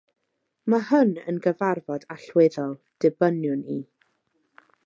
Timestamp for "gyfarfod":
1.47-2.07